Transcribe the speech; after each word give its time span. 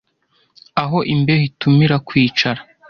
aho 0.83 0.97
imbeho 1.13 1.43
itumira 1.49 1.95
kwicara 2.07 2.59